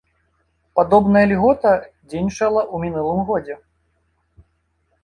[0.79, 1.75] Падобная льгота
[2.09, 3.61] дзейнічала ў мінулым годзе.